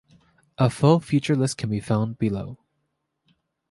[0.57, 2.57] A full feature list can be found below.